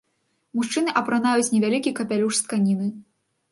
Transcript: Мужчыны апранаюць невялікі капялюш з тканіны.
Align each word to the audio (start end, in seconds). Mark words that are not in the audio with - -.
Мужчыны 0.59 0.95
апранаюць 1.01 1.53
невялікі 1.57 1.95
капялюш 2.01 2.33
з 2.41 2.49
тканіны. 2.49 2.91